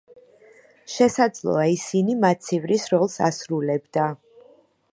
შესაძლოა, 0.93 1.65
ისინი 1.73 2.15
მაცივრის 2.23 2.89
როლს 2.95 3.21
ასრულებდა. 3.29 4.09